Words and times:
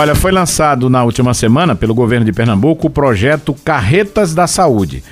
Olha, 0.00 0.14
foi 0.14 0.30
lançado 0.30 0.88
na 0.88 1.02
última 1.02 1.34
semana 1.34 1.74
pelo 1.74 1.92
governo 1.92 2.24
de 2.24 2.32
Pernambuco 2.32 2.86
o 2.86 2.90
projeto 2.90 3.52
Carretas 3.52 4.32
da 4.32 4.46
Saúde. 4.46 5.02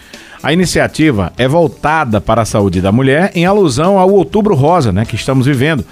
A 0.41 0.53
iniciativa 0.53 1.33
é 1.37 1.49
voltada 1.49 2.21
para 2.21 2.43
a 2.43 2.45
saúde 2.45 2.81
da 2.81 2.93
mulher 2.93 3.33
em 3.35 3.45
alusão 3.45 3.99
ao 3.99 4.09
Outubro 4.13 4.55
Rosa, 4.55 4.93
né, 4.93 5.05
que 5.05 5.17
estamos 5.17 5.45
vivendo, 5.45 5.85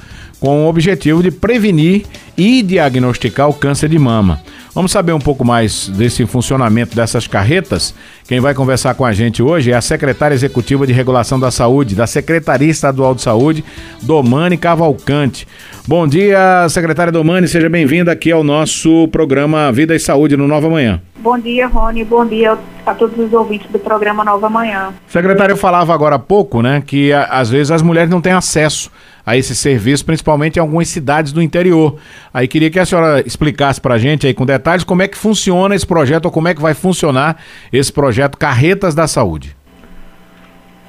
com 0.44 0.66
o 0.66 0.68
objetivo 0.68 1.22
de 1.22 1.30
prevenir 1.30 2.04
e 2.36 2.62
diagnosticar 2.62 3.48
o 3.48 3.54
câncer 3.54 3.88
de 3.88 3.98
mama. 3.98 4.40
Vamos 4.74 4.92
saber 4.92 5.14
um 5.14 5.18
pouco 5.18 5.42
mais 5.42 5.88
desse 5.88 6.26
funcionamento 6.26 6.94
dessas 6.94 7.26
carretas? 7.26 7.94
Quem 8.28 8.40
vai 8.40 8.52
conversar 8.52 8.94
com 8.94 9.06
a 9.06 9.12
gente 9.14 9.42
hoje 9.42 9.70
é 9.70 9.74
a 9.74 9.80
secretária 9.80 10.34
executiva 10.34 10.86
de 10.86 10.92
Regulação 10.92 11.40
da 11.40 11.50
Saúde, 11.50 11.94
da 11.94 12.06
Secretaria 12.06 12.70
Estadual 12.70 13.14
de 13.14 13.22
Saúde, 13.22 13.64
Domani 14.02 14.58
Cavalcante. 14.58 15.48
Bom 15.88 16.06
dia, 16.06 16.66
secretária 16.68 17.12
Domani, 17.12 17.48
seja 17.48 17.70
bem-vinda 17.70 18.12
aqui 18.12 18.30
ao 18.30 18.44
nosso 18.44 19.08
programa 19.08 19.72
Vida 19.72 19.94
e 19.94 19.98
Saúde 19.98 20.36
no 20.36 20.46
Nova 20.46 20.68
Manhã. 20.68 21.00
Bom 21.20 21.38
dia, 21.38 21.66
Rony. 21.68 22.04
Bom 22.04 22.26
dia 22.26 22.58
a 22.84 22.92
todos 22.92 23.18
os 23.18 23.32
ouvintes 23.32 23.70
do 23.70 23.78
programa 23.78 24.22
Nova 24.22 24.50
Manhã. 24.50 24.92
Secretário, 25.08 25.54
eu 25.54 25.56
falava 25.56 25.94
agora 25.94 26.16
há 26.16 26.18
pouco, 26.18 26.60
né, 26.60 26.82
que 26.84 27.14
às 27.14 27.48
vezes 27.48 27.70
as 27.70 27.80
mulheres 27.80 28.10
não 28.10 28.20
têm 28.20 28.34
acesso 28.34 28.90
a 29.24 29.36
esse 29.36 29.54
serviço, 29.54 30.04
principalmente 30.04 30.56
em 30.56 30.60
algumas 30.60 30.88
cidades 30.88 31.32
do 31.32 31.42
interior. 31.42 31.96
Aí 32.32 32.46
queria 32.46 32.70
que 32.70 32.78
a 32.78 32.86
senhora 32.86 33.22
explicasse 33.26 33.80
para 33.80 33.94
a 33.94 33.98
gente 33.98 34.26
aí 34.26 34.34
com 34.34 34.44
detalhes 34.44 34.84
como 34.84 35.02
é 35.02 35.08
que 35.08 35.16
funciona 35.16 35.74
esse 35.74 35.86
projeto 35.86 36.26
ou 36.26 36.30
como 36.30 36.48
é 36.48 36.54
que 36.54 36.60
vai 36.60 36.74
funcionar 36.74 37.36
esse 37.72 37.92
projeto 37.92 38.36
Carretas 38.36 38.94
da 38.94 39.06
Saúde. 39.06 39.56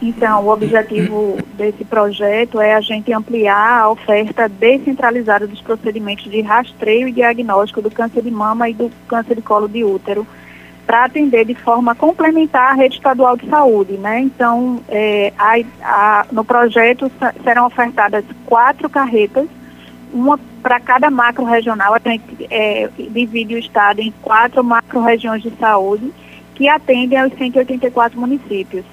Então, 0.02 0.44
o 0.44 0.50
objetivo 0.50 1.38
desse 1.54 1.86
projeto 1.86 2.60
é 2.60 2.76
a 2.76 2.82
gente 2.82 3.14
ampliar 3.14 3.82
a 3.82 3.90
oferta 3.90 4.50
descentralizada 4.50 5.48
dos 5.48 5.62
procedimentos 5.62 6.30
de 6.30 6.42
rastreio 6.42 7.08
e 7.08 7.14
diagnóstico 7.14 7.82
do 7.82 7.90
câncer 7.90 8.22
de 8.22 8.30
mama 8.30 8.70
e 8.70 8.74
do 8.74 8.92
câncer 9.08 9.36
de 9.36 9.42
colo 9.42 9.70
de 9.70 9.84
útero 9.84 10.28
para 10.86 11.06
atender 11.06 11.46
de 11.46 11.56
forma 11.56 11.96
complementar 11.96 12.72
a 12.72 12.74
rede 12.74 12.96
estadual 12.96 13.36
de 13.36 13.48
saúde, 13.50 13.94
né? 13.94 14.20
Então, 14.20 14.82
é, 14.88 15.34
a, 15.38 15.56
a, 15.82 16.26
no 16.32 16.46
projeto 16.46 17.12
serão 17.44 17.66
ofertadas 17.66 18.24
quatro 18.46 18.90
carretas, 18.90 19.48
uma 20.14 20.40
para 20.62 20.80
cada 20.80 21.10
macro 21.10 21.44
regional. 21.44 21.94
A 21.94 22.10
gente 22.10 22.48
é, 22.50 22.90
divide 22.98 23.56
o 23.56 23.60
estado 23.60 24.00
em 24.00 24.14
quatro 24.22 24.64
macro 24.64 25.02
regiões 25.02 25.42
de 25.42 25.52
saúde 25.58 26.14
que 26.54 26.68
atendem 26.70 27.20
aos 27.20 27.34
184 27.34 28.20
municípios. 28.20 28.86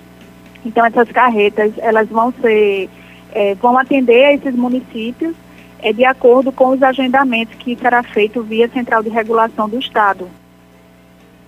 Então, 0.64 0.84
essas 0.84 1.10
carretas, 1.10 1.72
elas 1.78 2.08
vão 2.08 2.32
ser, 2.40 2.88
é, 3.32 3.54
vão 3.56 3.78
atender 3.78 4.24
a 4.24 4.32
esses 4.32 4.54
municípios 4.54 5.34
é, 5.80 5.92
de 5.92 6.04
acordo 6.04 6.50
com 6.52 6.68
os 6.68 6.82
agendamentos 6.82 7.54
que 7.56 7.76
será 7.76 8.02
feito 8.02 8.42
via 8.42 8.68
Central 8.68 9.02
de 9.02 9.10
Regulação 9.10 9.68
do 9.68 9.78
Estado. 9.78 10.28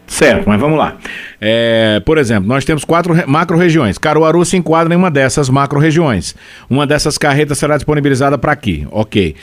Certo, 0.07 0.49
mas 0.49 0.61
vamos 0.61 0.79
lá. 0.79 0.97
É, 1.41 2.01
por 2.05 2.19
exemplo, 2.19 2.47
nós 2.47 2.65
temos 2.65 2.85
quatro 2.85 3.15
macro-regiões. 3.29 3.99
Caruaru 3.99 4.45
se 4.45 4.57
enquadra 4.57 4.95
em 4.95 4.97
uma 4.97 5.11
dessas 5.11 5.49
macro-regiões. 5.49 6.35
Uma 6.69 6.87
dessas 6.87 7.19
carretas 7.19 7.59
será 7.59 7.77
disponibilizada 7.77 8.37
para 8.39 8.53
aqui. 8.53 8.87
Ok. 8.91 9.35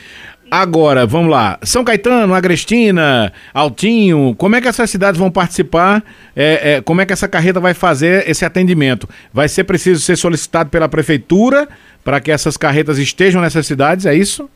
Agora, 0.53 1.05
vamos 1.05 1.31
lá. 1.31 1.57
São 1.63 1.81
Caetano, 1.81 2.33
Agrestina, 2.33 3.31
Altinho, 3.53 4.35
como 4.37 4.53
é 4.53 4.61
que 4.61 4.67
essas 4.67 4.89
cidades 4.89 5.17
vão 5.17 5.31
participar? 5.31 6.03
É, 6.35 6.73
é, 6.73 6.81
como 6.81 6.99
é 6.99 7.05
que 7.05 7.13
essa 7.13 7.25
carreta 7.25 7.61
vai 7.61 7.73
fazer 7.73 8.29
esse 8.29 8.43
atendimento? 8.43 9.07
Vai 9.33 9.47
ser 9.47 9.63
preciso 9.63 10.01
ser 10.01 10.17
solicitado 10.17 10.69
pela 10.69 10.89
prefeitura 10.89 11.69
para 12.03 12.19
que 12.19 12.29
essas 12.29 12.57
carretas 12.57 12.97
estejam 12.97 13.41
nessas 13.41 13.65
cidades? 13.65 14.05
É 14.05 14.13
isso? 14.13 14.49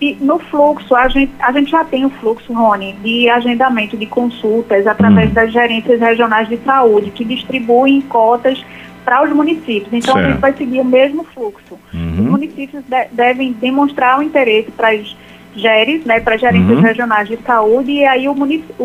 E 0.00 0.16
no 0.20 0.38
fluxo, 0.38 0.94
a 0.94 1.08
gente, 1.08 1.32
a 1.40 1.50
gente 1.50 1.70
já 1.70 1.84
tem 1.84 2.04
o 2.04 2.10
fluxo, 2.10 2.52
Rony, 2.52 2.92
de 3.02 3.28
agendamento 3.28 3.96
de 3.96 4.06
consultas 4.06 4.86
através 4.86 5.28
uhum. 5.28 5.34
das 5.34 5.52
gerências 5.52 6.00
regionais 6.00 6.48
de 6.48 6.56
saúde, 6.58 7.10
que 7.10 7.24
distribuem 7.24 8.00
cotas 8.02 8.64
para 9.04 9.24
os 9.24 9.30
municípios. 9.30 9.92
Então, 9.92 10.14
certo. 10.14 10.26
a 10.26 10.30
gente 10.30 10.40
vai 10.40 10.52
seguir 10.52 10.80
o 10.80 10.84
mesmo 10.84 11.24
fluxo. 11.24 11.78
Uhum. 11.92 12.12
Os 12.12 12.26
municípios 12.30 12.84
de, 12.84 13.06
devem 13.10 13.52
demonstrar 13.52 14.20
o 14.20 14.22
interesse 14.22 14.70
para 14.70 14.90
as 14.90 15.16
GERES, 15.56 16.04
né, 16.04 16.20
para 16.20 16.36
as 16.36 16.40
gerências 16.40 16.78
uhum. 16.78 16.84
regionais 16.84 17.26
de 17.26 17.36
saúde, 17.38 17.90
e 17.90 18.04
aí 18.04 18.28
o 18.28 18.36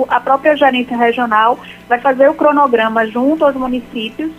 a 0.08 0.20
própria 0.20 0.56
gerência 0.58 0.98
regional 0.98 1.60
vai 1.88 2.00
fazer 2.00 2.28
o 2.28 2.34
cronograma 2.34 3.06
junto 3.06 3.46
aos 3.46 3.56
municípios 3.56 4.32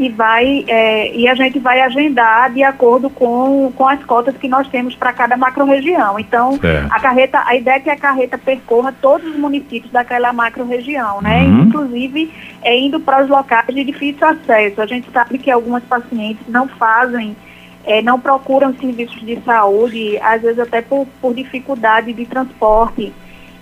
e 0.00 0.08
vai 0.08 0.64
é, 0.66 1.14
e 1.14 1.28
a 1.28 1.34
gente 1.34 1.58
vai 1.58 1.80
agendar 1.82 2.50
de 2.52 2.62
acordo 2.62 3.10
com, 3.10 3.70
com 3.76 3.86
as 3.86 4.02
cotas 4.04 4.34
que 4.36 4.48
nós 4.48 4.66
temos 4.68 4.94
para 4.94 5.12
cada 5.12 5.36
macro-região. 5.36 6.18
Então, 6.18 6.58
é. 6.62 6.86
a 6.90 6.98
carreta, 6.98 7.42
a 7.44 7.54
ideia 7.54 7.76
é 7.76 7.80
que 7.80 7.90
a 7.90 7.96
carreta 7.96 8.38
percorra 8.38 8.94
todos 9.02 9.28
os 9.28 9.36
municípios 9.36 9.92
daquela 9.92 10.32
macro-região, 10.32 11.20
né? 11.20 11.42
Uhum. 11.42 11.64
Inclusive 11.64 12.32
é, 12.62 12.78
indo 12.78 12.98
para 12.98 13.22
os 13.22 13.28
locais 13.28 13.66
de 13.66 13.84
difícil 13.84 14.26
acesso. 14.26 14.80
A 14.80 14.86
gente 14.86 15.10
sabe 15.10 15.36
que 15.36 15.50
algumas 15.50 15.84
pacientes 15.84 16.48
não 16.48 16.66
fazem 16.66 17.36
é, 17.84 18.02
não 18.02 18.18
procuram 18.20 18.74
serviços 18.74 19.20
de 19.20 19.40
saúde, 19.42 20.18
às 20.22 20.42
vezes 20.42 20.58
até 20.58 20.82
por, 20.82 21.06
por 21.20 21.34
dificuldade 21.34 22.12
de 22.12 22.24
transporte. 22.26 23.12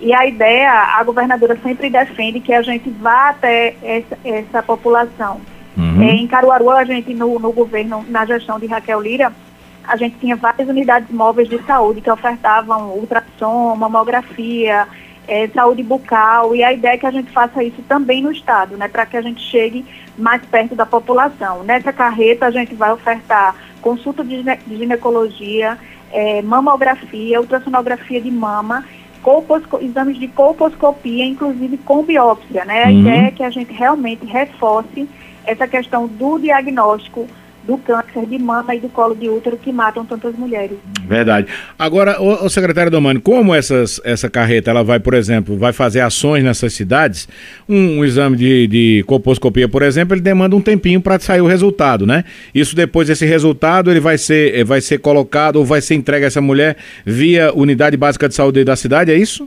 E 0.00 0.14
a 0.14 0.26
ideia, 0.26 0.70
a 0.70 1.02
governadora 1.02 1.58
sempre 1.62 1.90
defende 1.90 2.38
que 2.38 2.52
a 2.52 2.62
gente 2.62 2.88
vá 2.90 3.30
até 3.30 3.74
essa, 3.82 4.18
essa 4.24 4.62
população. 4.62 5.40
Uhum. 5.78 6.02
Em 6.02 6.26
Caruaru, 6.26 6.70
a 6.70 6.84
gente, 6.84 7.14
no, 7.14 7.38
no 7.38 7.52
governo, 7.52 8.04
na 8.08 8.26
gestão 8.26 8.58
de 8.58 8.66
Raquel 8.66 9.00
Lira, 9.00 9.32
a 9.86 9.96
gente 9.96 10.16
tinha 10.18 10.34
várias 10.34 10.68
unidades 10.68 11.08
móveis 11.10 11.48
de 11.48 11.62
saúde 11.62 12.00
que 12.00 12.10
ofertavam 12.10 12.90
ultrassom, 12.90 13.76
mamografia, 13.76 14.88
é, 15.28 15.46
saúde 15.48 15.82
bucal, 15.82 16.54
e 16.54 16.64
a 16.64 16.72
ideia 16.72 16.94
é 16.94 16.98
que 16.98 17.06
a 17.06 17.10
gente 17.10 17.30
faça 17.30 17.62
isso 17.62 17.80
também 17.88 18.22
no 18.22 18.32
estado, 18.32 18.76
né, 18.76 18.88
para 18.88 19.06
que 19.06 19.16
a 19.16 19.22
gente 19.22 19.40
chegue 19.40 19.86
mais 20.16 20.42
perto 20.46 20.74
da 20.74 20.84
população. 20.84 21.62
Nessa 21.62 21.92
carreta, 21.92 22.46
a 22.46 22.50
gente 22.50 22.74
vai 22.74 22.92
ofertar 22.92 23.54
consulta 23.80 24.24
de, 24.24 24.42
de 24.42 24.76
ginecologia, 24.76 25.78
é, 26.10 26.42
mamografia, 26.42 27.40
ultrassonografia 27.40 28.20
de 28.20 28.30
mama, 28.30 28.84
exames 29.80 30.18
de 30.18 30.28
colposcopia, 30.28 31.24
inclusive 31.24 31.76
com 31.78 32.02
biópsia. 32.02 32.64
Né? 32.64 32.84
A 32.84 32.88
uhum. 32.88 33.00
ideia 33.00 33.26
é 33.26 33.30
que 33.30 33.42
a 33.42 33.50
gente 33.50 33.72
realmente 33.72 34.24
reforce 34.24 35.08
essa 35.48 35.66
questão 35.66 36.06
do 36.06 36.38
diagnóstico 36.38 37.26
do 37.68 37.76
câncer 37.76 38.24
de 38.24 38.38
mama 38.38 38.74
e 38.74 38.80
do 38.80 38.88
colo 38.88 39.14
de 39.14 39.28
útero 39.28 39.58
que 39.58 39.70
matam 39.70 40.04
tantas 40.06 40.34
mulheres. 40.34 40.78
Verdade. 41.06 41.48
Agora, 41.78 42.18
o, 42.18 42.46
o 42.46 42.48
secretário 42.48 42.90
Domani, 42.90 43.20
como 43.20 43.54
essas, 43.54 44.00
essa 44.04 44.30
carreta 44.30 44.70
ela 44.70 44.82
vai, 44.82 44.98
por 44.98 45.12
exemplo, 45.12 45.54
vai 45.58 45.70
fazer 45.70 46.00
ações 46.00 46.42
nessas 46.42 46.72
cidades, 46.72 47.28
um, 47.68 47.98
um 47.98 48.04
exame 48.06 48.38
de, 48.38 48.66
de 48.66 49.04
colposcopia, 49.06 49.68
por 49.68 49.82
exemplo, 49.82 50.14
ele 50.14 50.22
demanda 50.22 50.56
um 50.56 50.62
tempinho 50.62 50.98
para 50.98 51.18
sair 51.18 51.42
o 51.42 51.46
resultado, 51.46 52.06
né? 52.06 52.24
Isso 52.54 52.74
depois 52.74 53.08
desse 53.08 53.26
resultado 53.26 53.90
ele 53.90 54.00
vai 54.00 54.16
ser, 54.16 54.64
vai 54.64 54.80
ser 54.80 54.96
colocado 54.98 55.56
ou 55.56 55.64
vai 55.64 55.82
ser 55.82 55.94
entregue 55.94 56.24
a 56.24 56.28
essa 56.28 56.40
mulher 56.40 56.74
via 57.04 57.52
unidade 57.54 57.98
básica 57.98 58.30
de 58.30 58.34
saúde 58.34 58.64
da 58.64 58.76
cidade, 58.76 59.12
é 59.12 59.14
isso? 59.14 59.46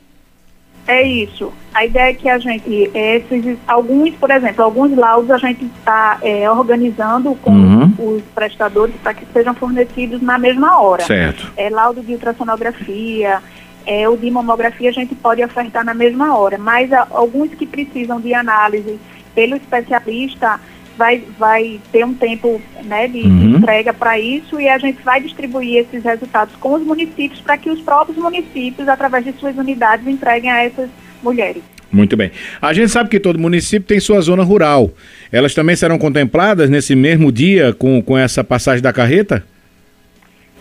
É 0.92 1.04
isso. 1.04 1.54
A 1.74 1.86
ideia 1.86 2.12
é 2.12 2.14
que 2.14 2.28
a 2.28 2.38
gente, 2.38 2.92
esses, 2.94 3.58
alguns, 3.66 4.14
por 4.16 4.30
exemplo, 4.30 4.62
alguns 4.62 4.94
laudos 4.94 5.32
a 5.32 5.38
gente 5.38 5.64
está 5.64 6.18
é, 6.22 6.52
organizando 6.52 7.34
com 7.36 7.50
uhum. 7.50 7.94
os 7.98 8.22
prestadores 8.36 8.94
para 9.02 9.14
que 9.14 9.26
sejam 9.32 9.54
fornecidos 9.54 10.22
na 10.22 10.38
mesma 10.38 10.82
hora. 10.82 11.06
Certo. 11.06 11.50
É, 11.56 11.70
laudo 11.70 12.02
de 12.02 12.12
ultrassonografia, 12.12 13.42
é, 13.86 14.10
o 14.10 14.18
de 14.18 14.30
mamografia 14.30 14.90
a 14.90 14.94
gente 14.94 15.16
pode 15.16 15.42
ofertar 15.42 15.86
na 15.86 15.94
mesma 15.94 16.38
hora, 16.38 16.58
mas 16.58 16.92
a, 16.92 17.08
alguns 17.12 17.52
que 17.52 17.66
precisam 17.66 18.20
de 18.20 18.34
análise 18.34 19.00
pelo 19.34 19.56
especialista, 19.56 20.60
vai, 20.98 21.24
vai 21.38 21.80
ter 21.92 22.06
um 22.06 22.14
tempo 22.14 22.62
né, 22.84 23.08
de, 23.08 23.22
uhum. 23.22 23.58
entrega 23.58 23.94
para 23.94 24.20
isso 24.20 24.60
e 24.60 24.68
a 24.68 24.78
gente 24.78 25.02
vai 25.04 25.22
distribuir 25.22 25.78
esses 25.78 26.04
resultados 26.04 26.56
com 26.56 26.74
os 26.74 26.84
municípios 26.84 27.40
para 27.42 27.58
que 27.58 27.70
os 27.70 27.82
próprios 27.82 28.18
municípios, 28.18 28.88
através 28.88 29.26
de 29.26 29.34
suas 29.34 29.56
unidades, 29.58 30.08
entreguem 30.08 30.52
a 30.52 30.64
essas 30.64 30.90
mulheres. 31.22 31.64
Muito 31.92 32.16
bem. 32.16 32.32
A 32.62 32.72
gente 32.74 32.90
sabe 32.90 33.10
que 33.10 33.20
todo 33.20 33.38
município 33.38 33.88
tem 33.88 34.00
sua 34.00 34.22
zona 34.22 34.44
rural. 34.44 34.92
Elas 35.32 35.54
também 35.54 35.76
serão 35.76 35.98
contempladas 35.98 36.70
nesse 36.70 36.96
mesmo 36.96 37.32
dia 37.32 37.74
com, 37.74 38.02
com 38.02 38.18
essa 38.18 38.44
passagem 38.44 38.82
da 38.82 38.94
carreta? 38.94 39.44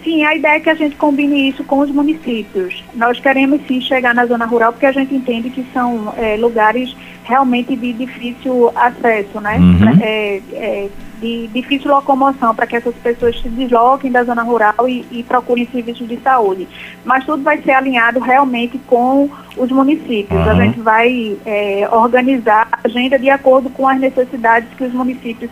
Sim, 0.03 0.25
a 0.25 0.35
ideia 0.35 0.57
é 0.57 0.61
que 0.61 0.71
a 0.71 0.75
gente 0.75 0.97
combine 0.97 1.49
isso 1.49 1.63
com 1.65 1.81
os 1.81 1.91
municípios. 1.91 2.83
Nós 2.95 3.21
queremos 3.21 3.61
sim 3.67 3.81
chegar 3.81 4.15
na 4.15 4.25
zona 4.25 4.47
rural 4.47 4.73
porque 4.73 4.87
a 4.87 4.93
gente 4.93 5.15
entende 5.15 5.51
que 5.51 5.65
são 5.75 6.15
é, 6.17 6.37
lugares 6.37 6.97
realmente 7.25 7.77
de 7.77 7.93
difícil 7.93 8.73
acesso, 8.75 9.41
né? 9.41 9.59
Uhum. 9.59 9.99
É, 10.01 10.41
é, 10.55 10.89
de 11.21 11.49
difícil 11.49 11.91
locomoção 11.91 12.55
para 12.55 12.67
que 12.67 12.77
essas 12.77 12.95
pessoas 12.95 13.39
se 13.41 13.49
desloquem 13.51 14.11
da 14.11 14.25
zona 14.25 14.43
rural 14.43 14.89
e, 14.89 15.05
e, 15.11 15.23
procurem 15.23 15.69
serviços 15.71 16.09
de 16.09 16.17
saúde. 16.21 16.67
Mas 17.05 17.27
tudo 17.27 17.43
vai 17.43 17.61
ser 17.61 17.73
alinhado 17.73 18.21
realmente 18.21 18.79
com 18.87 19.29
os 19.55 19.71
municípios. 19.71 20.41
Uhum. 20.41 20.51
A 20.51 20.55
gente 20.55 20.81
vai 20.81 21.37
é, 21.45 21.87
organizar 21.93 22.69
a 22.73 22.79
agenda 22.85 23.19
de 23.19 23.29
acordo 23.29 23.69
com 23.69 23.87
as 23.87 24.01
necessidades 24.01 24.71
que 24.79 24.85
os 24.85 24.95
municípios 24.95 25.51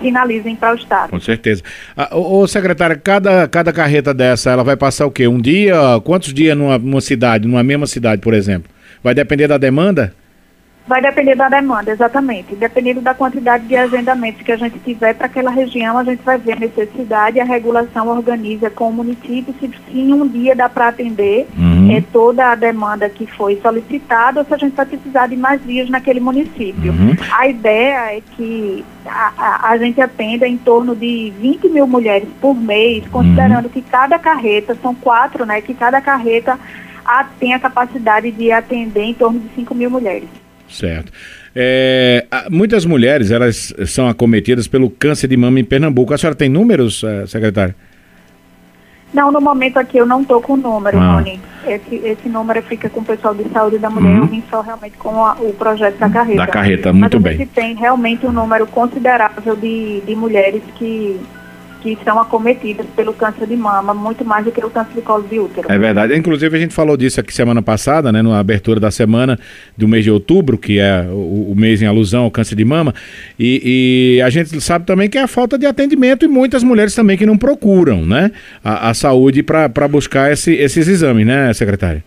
sinalizem 0.00 0.56
para 0.56 0.72
o 0.72 0.76
Estado. 0.76 1.10
Com 1.10 1.20
certeza. 1.20 1.62
Ah, 1.96 2.16
ô, 2.16 2.40
ô, 2.40 2.46
secretária, 2.46 2.96
cada, 2.96 3.46
cada 3.48 3.72
carreta 3.72 4.12
dessa, 4.12 4.50
ela 4.50 4.64
vai 4.64 4.76
passar 4.76 5.06
o 5.06 5.10
quê? 5.10 5.26
Um 5.26 5.40
dia? 5.40 5.76
Quantos 6.04 6.32
dias 6.32 6.56
numa, 6.56 6.78
numa 6.78 7.00
cidade, 7.00 7.46
numa 7.46 7.62
mesma 7.62 7.86
cidade, 7.86 8.20
por 8.20 8.34
exemplo? 8.34 8.70
Vai 9.02 9.14
depender 9.14 9.48
da 9.48 9.58
demanda? 9.58 10.12
Vai 10.90 11.00
depender 11.00 11.36
da 11.36 11.48
demanda, 11.48 11.92
exatamente. 11.92 12.56
Dependendo 12.56 13.00
da 13.00 13.14
quantidade 13.14 13.64
de 13.64 13.76
agendamentos 13.76 14.42
que 14.42 14.50
a 14.50 14.56
gente 14.56 14.76
tiver 14.80 15.14
para 15.14 15.26
aquela 15.26 15.48
região, 15.48 15.96
a 15.96 16.02
gente 16.02 16.20
vai 16.24 16.36
ver 16.36 16.54
a 16.54 16.56
necessidade 16.56 17.36
e 17.36 17.40
a 17.40 17.44
regulação 17.44 18.08
organiza 18.08 18.68
com 18.70 18.88
o 18.88 18.92
município 18.92 19.54
se, 19.60 19.68
se 19.68 20.00
em 20.00 20.12
um 20.12 20.26
dia 20.26 20.56
dá 20.56 20.68
para 20.68 20.88
atender 20.88 21.46
uhum. 21.56 21.92
é, 21.92 22.00
toda 22.12 22.50
a 22.50 22.56
demanda 22.56 23.08
que 23.08 23.24
foi 23.24 23.60
solicitada 23.62 24.40
ou 24.40 24.44
se 24.44 24.52
a 24.52 24.56
gente 24.56 24.74
vai 24.74 24.84
precisar 24.84 25.28
de 25.28 25.36
mais 25.36 25.64
dias 25.64 25.88
naquele 25.88 26.18
município. 26.18 26.90
Uhum. 26.90 27.14
A 27.38 27.46
ideia 27.46 28.16
é 28.16 28.22
que 28.32 28.84
a, 29.06 29.32
a, 29.38 29.70
a, 29.70 29.78
gente 29.78 30.00
atenda 30.00 30.48
em 30.48 30.56
torno 30.56 30.96
de 30.96 31.32
20 31.38 31.68
mil 31.68 31.86
mulheres 31.86 32.28
por 32.40 32.56
mês, 32.56 33.06
considerando 33.12 33.66
uhum. 33.66 33.70
que 33.70 33.82
cada 33.82 34.18
carreta, 34.18 34.76
são 34.82 34.92
quatro, 34.92 35.46
né, 35.46 35.60
que 35.60 35.72
cada 35.72 36.00
carreta 36.00 36.58
a, 37.04 37.22
tem 37.38 37.54
a 37.54 37.60
capacidade 37.60 38.32
de 38.32 38.50
atender 38.50 39.04
em 39.04 39.14
torno 39.14 39.38
de 39.38 39.54
5 39.54 39.72
mil 39.72 39.88
mulheres. 39.88 40.28
Certo. 40.70 41.12
É, 41.54 42.24
muitas 42.48 42.84
mulheres 42.84 43.30
elas 43.30 43.74
são 43.86 44.08
acometidas 44.08 44.68
pelo 44.68 44.88
câncer 44.88 45.26
de 45.26 45.36
mama 45.36 45.58
em 45.58 45.64
Pernambuco. 45.64 46.14
A 46.14 46.18
senhora 46.18 46.36
tem 46.36 46.48
números, 46.48 47.02
eh, 47.02 47.26
secretária? 47.26 47.74
Não, 49.12 49.32
no 49.32 49.40
momento 49.40 49.76
aqui 49.76 49.98
eu 49.98 50.06
não 50.06 50.22
estou 50.22 50.40
com 50.40 50.52
o 50.52 50.56
número, 50.56 50.96
ah. 50.98 51.14
Rony. 51.14 51.40
Esse, 51.66 51.96
esse 51.96 52.28
número 52.28 52.62
fica 52.62 52.88
com 52.88 53.00
o 53.00 53.04
pessoal 53.04 53.34
de 53.34 53.44
saúde 53.50 53.78
da 53.78 53.90
mulher, 53.90 54.12
uhum. 54.12 54.18
eu 54.18 54.26
vim 54.26 54.42
só 54.48 54.60
realmente 54.60 54.96
com 54.96 55.24
a, 55.24 55.32
o 55.34 55.52
projeto 55.52 55.98
da 55.98 56.08
carreta. 56.08 56.38
Da 56.38 56.46
carreta, 56.46 56.92
muito 56.92 57.20
Mas 57.20 57.36
bem. 57.36 57.38
Mas 57.38 57.50
tem 57.50 57.74
realmente 57.74 58.24
um 58.24 58.32
número 58.32 58.66
considerável 58.66 59.56
de, 59.56 60.00
de 60.00 60.14
mulheres 60.14 60.62
que 60.76 61.20
que 61.80 61.98
são 62.04 62.20
acometidas 62.20 62.86
pelo 62.94 63.12
câncer 63.12 63.46
de 63.46 63.56
mama, 63.56 63.94
muito 63.94 64.24
mais 64.24 64.44
do 64.44 64.52
que 64.52 64.64
o 64.64 64.70
câncer 64.70 64.94
de 64.94 65.02
colo 65.02 65.24
de 65.28 65.38
útero. 65.38 65.70
É 65.70 65.78
verdade. 65.78 66.16
Inclusive, 66.16 66.56
a 66.56 66.60
gente 66.60 66.74
falou 66.74 66.96
disso 66.96 67.20
aqui 67.20 67.32
semana 67.32 67.62
passada, 67.62 68.12
né, 68.12 68.22
na 68.22 68.38
abertura 68.38 68.78
da 68.78 68.90
semana 68.90 69.38
do 69.76 69.88
mês 69.88 70.04
de 70.04 70.10
outubro, 70.10 70.58
que 70.58 70.78
é 70.78 71.06
o, 71.10 71.52
o 71.52 71.54
mês 71.56 71.82
em 71.82 71.86
alusão 71.86 72.24
ao 72.24 72.30
câncer 72.30 72.54
de 72.54 72.64
mama. 72.64 72.94
E, 73.38 74.16
e, 74.18 74.22
a 74.22 74.30
gente 74.30 74.60
sabe 74.60 74.84
também 74.84 75.08
que 75.08 75.18
é 75.18 75.22
a 75.22 75.28
falta 75.28 75.58
de 75.58 75.66
atendimento 75.66 76.24
e 76.24 76.28
muitas 76.28 76.62
mulheres 76.62 76.94
também 76.94 77.16
que 77.16 77.26
não 77.26 77.36
procuram 77.36 78.04
né, 78.04 78.30
a, 78.62 78.90
a 78.90 78.94
saúde 78.94 79.42
para 79.42 79.88
buscar 79.88 80.32
esse, 80.32 80.52
esses 80.52 80.86
exames, 80.86 81.26
né, 81.26 81.52
secretária? 81.52 82.04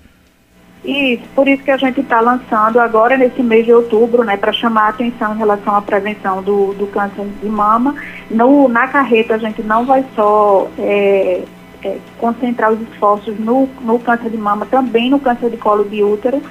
Isso, 0.83 1.23
por 1.33 1.47
isso 1.47 1.63
que 1.63 1.71
a 1.71 1.77
gente 1.77 2.01
está 2.01 2.19
lançando 2.19 2.79
agora 2.79 3.17
nesse 3.17 3.41
mês 3.41 3.65
de 3.65 3.71
outubro, 3.71 4.23
né, 4.23 4.35
para 4.35 4.51
chamar 4.51 4.87
a 4.87 4.89
atenção 4.89 5.33
em 5.33 5.37
relação 5.37 5.75
à 5.75 5.81
prevenção 5.81 6.43
do, 6.43 6.73
do 6.73 6.87
câncer 6.87 7.25
de 7.41 7.47
mama. 7.47 7.95
No, 8.29 8.67
na 8.67 8.87
carreta 8.87 9.35
a 9.35 9.37
gente 9.37 9.61
não 9.63 9.85
vai 9.85 10.03
só 10.13 10.67
é, 10.77 11.43
é, 11.83 11.97
concentrar 12.17 12.73
os 12.73 12.81
esforços 12.81 13.39
no, 13.39 13.69
no 13.81 13.97
câncer 13.99 14.29
de 14.29 14.37
mama, 14.37 14.65
também 14.65 15.09
no 15.09 15.19
câncer 15.19 15.49
de 15.49 15.57
colo 15.57 15.85
de 15.85 16.03
útero, 16.03 16.41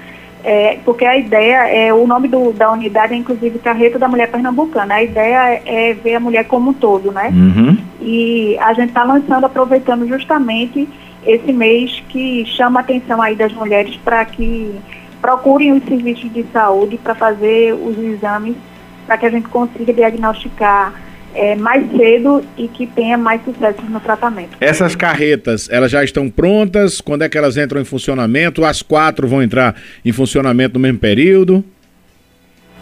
é, 0.44 0.78
porque 0.84 1.04
a 1.04 1.16
ideia 1.16 1.68
é, 1.68 1.94
o 1.94 2.06
nome 2.06 2.26
do, 2.26 2.52
da 2.52 2.72
unidade 2.72 3.12
é 3.14 3.16
inclusive 3.16 3.58
Carreta 3.58 3.98
da 3.98 4.08
Mulher 4.08 4.30
Pernambucana. 4.30 4.94
A 4.94 5.02
ideia 5.02 5.62
é, 5.64 5.92
ver 5.94 6.16
a 6.16 6.20
mulher 6.20 6.46
como 6.46 6.70
um 6.70 6.74
todo, 6.74 7.12
né? 7.12 7.28
Uhum. 7.32 7.76
E 8.00 8.56
a 8.58 8.72
gente 8.72 8.88
está 8.88 9.04
lançando, 9.04 9.44
aproveitando 9.44 10.08
justamente 10.08 10.88
esse 11.26 11.52
mês 11.52 12.02
que 12.08 12.44
chama 12.46 12.80
a 12.80 12.82
atenção 12.82 13.20
aí 13.20 13.34
das 13.34 13.52
mulheres 13.52 13.96
para 14.04 14.24
que 14.24 14.74
procurem 15.20 15.72
os 15.72 15.84
serviços 15.84 16.32
de 16.32 16.44
saúde 16.52 16.98
para 16.98 17.14
fazer 17.14 17.74
os 17.74 17.96
exames 17.98 18.56
para 19.06 19.16
que 19.16 19.26
a 19.26 19.30
gente 19.30 19.48
consiga 19.48 19.92
diagnosticar 19.92 20.92
é, 21.34 21.54
mais 21.56 21.90
cedo 21.96 22.44
e 22.56 22.68
que 22.68 22.86
tenha 22.86 23.16
mais 23.16 23.42
sucesso 23.44 23.82
no 23.88 24.00
tratamento. 24.00 24.56
Essas 24.60 24.94
carretas, 24.94 25.68
elas 25.70 25.90
já 25.90 26.04
estão 26.04 26.28
prontas? 26.28 27.00
Quando 27.00 27.22
é 27.22 27.28
que 27.28 27.38
elas 27.38 27.56
entram 27.56 27.80
em 27.80 27.84
funcionamento? 27.84 28.64
As 28.64 28.82
quatro 28.82 29.26
vão 29.26 29.42
entrar 29.42 29.74
em 30.04 30.12
funcionamento 30.12 30.74
no 30.74 30.80
mesmo 30.80 30.98
período? 30.98 31.64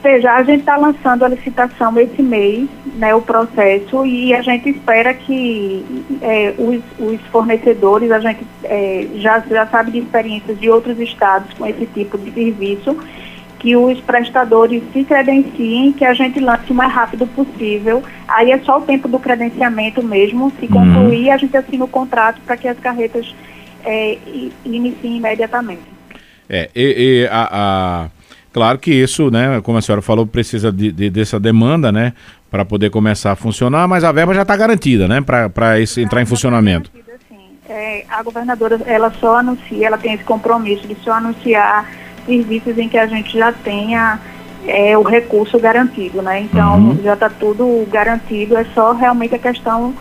Seja, 0.03 0.33
a 0.33 0.43
gente 0.43 0.61
está 0.61 0.77
lançando 0.77 1.25
a 1.25 1.29
licitação 1.29 1.99
esse 1.99 2.23
mês, 2.23 2.69
né, 2.97 3.15
o 3.15 3.23
processo, 3.23 4.05
e 4.05 4.35
a 4.35 4.43
gente 4.43 4.69
espera 4.69 5.15
que 5.15 5.85
é, 6.23 6.55
os, 6.59 6.83
os, 6.99 7.21
fornecedores, 7.29 8.11
a 8.11 8.21
gente 8.21 8.47
é, 8.65 9.07
já, 9.17 9.41
já 9.41 9.67
sabe 9.67 9.93
de 9.93 9.99
experiências 9.99 10.59
de 10.59 10.69
outros 10.69 10.99
estados 10.99 11.53
com 11.55 11.67
esse 11.67 11.87
tipo 11.87 12.19
de 12.19 12.31
serviço, 12.33 12.97
que 13.59 13.77
os 13.77 14.01
prestadores 14.01 14.83
se 14.93 15.05
credenciem, 15.05 15.93
que 15.93 16.05
a 16.05 16.15
gente 16.15 16.41
lance 16.41 16.71
o 16.71 16.75
mais 16.75 16.93
rápido 16.93 17.27
possível. 17.27 18.03
Aí 18.27 18.51
é 18.51 18.59
só 18.61 18.79
o 18.79 18.83
tempo 18.83 19.07
do 19.07 19.19
credenciamento 19.19 20.03
mesmo, 20.03 20.51
se 20.59 20.67
uhum. 20.67 20.73
concluir, 20.73 21.27
uhum. 21.29 21.33
a 21.35 21.37
gente 21.37 21.57
assina 21.57 21.85
o 21.85 21.89
contrato 21.89 22.41
para 22.41 22.57
que 22.57 22.67
as 22.67 22.79
carretas 22.79 23.35
é, 23.85 24.17
iniciem 24.65 25.19
imediatamente. 25.19 25.83
É, 26.49 26.71
e, 26.75 27.23
e 27.23 27.29
a... 27.31 27.49
a 27.53 28.20
Claro 28.53 28.79
que 28.79 28.93
isso, 28.93 29.31
né, 29.31 29.61
como 29.63 29.79
a 29.79 29.83
senhora 29.83 30.03
falou, 30.03 30.27
precisa 30.27 30.73
de, 30.73 30.91
de 30.91 31.09
dessa 31.09 31.39
demanda, 31.39 31.93
né, 31.93 32.13
para 32.51 32.65
poder 32.65 32.91
começar 32.91 33.33
a 33.33 33.37
funcionar, 33.37 33.87
mas 33.87 34.03
a 34.03 34.11
verba 34.11 34.35
já 34.35 34.43
está 34.43 34.57
garantida, 34.57 35.07
né, 35.07 35.21
para 35.21 35.81
entrar 35.81 36.21
em 36.21 36.27
funcionamento. 36.27 36.91
É, 37.69 38.05
a 38.11 38.21
governadora, 38.23 38.81
ela 38.85 39.13
só 39.21 39.37
anuncia, 39.37 39.87
ela 39.87 39.97
tem 39.97 40.15
esse 40.15 40.25
compromisso 40.25 40.89
de 40.89 40.97
só 41.05 41.13
anunciar 41.13 41.89
serviços 42.27 42.77
em 42.77 42.89
que 42.89 42.99
a 42.99 43.07
gente 43.07 43.39
já 43.39 43.53
tenha 43.53 44.19
é, 44.67 44.99
o 44.99 45.03
recurso 45.03 45.57
garantido, 45.59 46.21
né? 46.21 46.41
Então 46.41 46.79
uhum. 46.79 46.99
já 47.03 47.15
está 47.15 47.31
tudo 47.31 47.87
garantido, 47.89 48.57
é 48.57 48.65
só 48.75 48.93
realmente 48.93 49.37
a 49.37 49.39
questão 49.39 49.95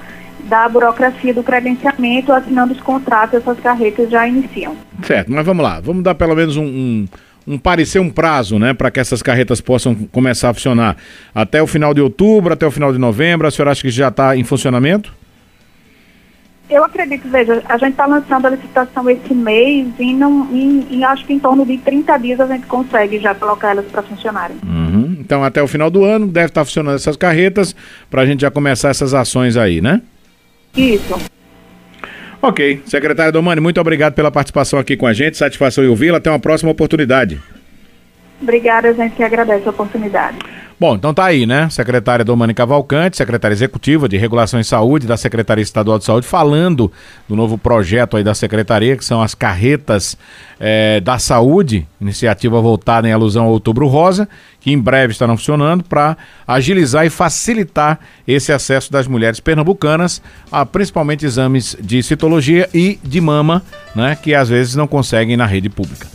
da 0.45 0.67
burocracia 0.67 1.31
do 1.31 1.43
credenciamento, 1.43 2.33
assinando 2.33 2.73
os 2.73 2.81
contratos, 2.81 3.39
essas 3.39 3.59
carretas 3.59 4.09
já 4.09 4.27
iniciam. 4.27 4.75
Certo, 5.03 5.31
mas 5.31 5.45
vamos 5.45 5.63
lá, 5.63 5.79
vamos 5.79 6.03
dar 6.03 6.15
pelo 6.15 6.35
menos 6.35 6.57
um, 6.57 6.63
um 6.63 7.07
um 7.47 7.57
parecer 7.57 7.99
um 7.99 8.09
prazo, 8.09 8.59
né, 8.59 8.73
para 8.73 8.91
que 8.91 8.99
essas 8.99 9.21
carretas 9.21 9.59
possam 9.61 9.95
começar 9.95 10.49
a 10.49 10.53
funcionar? 10.53 10.97
Até 11.33 11.61
o 11.61 11.67
final 11.67 11.93
de 11.93 12.01
outubro, 12.01 12.53
até 12.53 12.65
o 12.65 12.71
final 12.71 12.91
de 12.91 12.99
novembro, 12.99 13.47
a 13.47 13.51
senhora 13.51 13.71
acha 13.71 13.81
que 13.81 13.89
já 13.89 14.09
está 14.09 14.35
em 14.35 14.43
funcionamento? 14.43 15.13
Eu 16.69 16.83
acredito, 16.83 17.27
veja, 17.27 17.63
a 17.67 17.77
gente 17.79 17.91
está 17.91 18.05
lançando 18.05 18.45
a 18.45 18.51
licitação 18.51 19.09
esse 19.09 19.33
mês 19.33 19.87
e, 19.97 20.13
não, 20.13 20.47
e, 20.51 20.85
e, 20.91 21.03
acho 21.03 21.25
que 21.25 21.33
em 21.33 21.39
torno 21.39 21.65
de 21.65 21.79
30 21.79 22.17
dias 22.17 22.39
a 22.39 22.45
gente 22.45 22.67
consegue 22.67 23.19
já 23.19 23.33
colocar 23.33 23.71
elas 23.71 23.87
para 23.87 24.03
funcionarem. 24.03 24.55
Uhum. 24.63 25.17
Então, 25.19 25.43
até 25.43 25.63
o 25.63 25.67
final 25.67 25.89
do 25.89 26.03
ano 26.03 26.27
deve 26.27 26.47
estar 26.47 26.61
tá 26.61 26.65
funcionando 26.65 26.95
essas 26.95 27.17
carretas 27.17 27.75
para 28.07 28.21
a 28.21 28.25
gente 28.25 28.41
já 28.41 28.51
começar 28.51 28.89
essas 28.89 29.15
ações 29.15 29.57
aí, 29.57 29.81
né? 29.81 29.99
Isso. 30.77 31.15
Ok. 32.41 32.81
Secretária 32.85 33.31
Domani, 33.31 33.59
muito 33.59 33.81
obrigado 33.81 34.13
pela 34.13 34.31
participação 34.31 34.79
aqui 34.79 34.95
com 34.95 35.05
a 35.05 35.13
gente. 35.13 35.37
Satisfação 35.37 35.83
em 35.83 35.87
ouvi-la. 35.87 36.17
Até 36.17 36.29
uma 36.29 36.39
próxima 36.39 36.71
oportunidade. 36.71 37.39
Obrigada, 38.41 38.93
gente, 38.93 39.15
que 39.15 39.23
agradece 39.23 39.67
a 39.67 39.71
oportunidade. 39.71 40.37
Bom, 40.79 40.95
então 40.95 41.13
tá 41.13 41.25
aí, 41.25 41.45
né? 41.45 41.69
Secretária 41.69 42.23
Domani 42.23 42.53
Cavalcante, 42.53 43.17
secretária 43.17 43.53
executiva 43.53 44.07
de 44.07 44.15
Regulação 44.15 44.57
em 44.57 44.63
Saúde 44.63 45.05
da 45.05 45.17
Secretaria 45.17 45.61
Estadual 45.61 45.99
de 45.99 46.05
Saúde, 46.05 46.25
falando 46.25 46.89
do 47.27 47.35
novo 47.35 47.57
projeto 47.57 48.15
aí 48.15 48.23
da 48.23 48.33
Secretaria, 48.33 48.95
que 48.95 49.03
são 49.03 49.21
as 49.21 49.35
carretas 49.35 50.17
é, 50.57 51.01
da 51.01 51.19
saúde, 51.19 51.85
iniciativa 51.99 52.61
voltada 52.61 53.09
em 53.09 53.11
alusão 53.11 53.43
ao 53.43 53.51
Outubro 53.51 53.87
Rosa, 53.87 54.29
que 54.61 54.71
em 54.71 54.79
breve 54.79 55.11
estarão 55.11 55.35
funcionando 55.35 55.83
para 55.83 56.15
agilizar 56.47 57.05
e 57.05 57.09
facilitar 57.09 57.99
esse 58.25 58.53
acesso 58.53 58.89
das 58.89 59.05
mulheres 59.05 59.41
pernambucanas 59.41 60.21
a 60.49 60.65
principalmente 60.65 61.25
exames 61.25 61.75
de 61.81 62.01
citologia 62.01 62.69
e 62.73 62.97
de 63.03 63.19
mama, 63.19 63.63
né? 63.93 64.15
Que 64.15 64.33
às 64.33 64.47
vezes 64.47 64.75
não 64.75 64.87
conseguem 64.87 65.35
na 65.35 65.45
rede 65.45 65.67
pública. 65.67 66.07